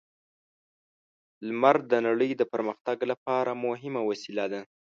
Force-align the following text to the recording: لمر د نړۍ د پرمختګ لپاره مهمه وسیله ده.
لمر 1.47 1.77
د 1.91 1.93
نړۍ 2.07 2.31
د 2.37 2.41
پرمختګ 2.53 2.97
لپاره 3.11 3.51
مهمه 3.65 4.01
وسیله 4.09 4.45
ده. 4.53 4.61